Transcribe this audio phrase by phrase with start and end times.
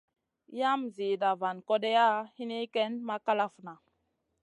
[0.59, 3.73] Yam zida van kodeya hini ken ma kalafna.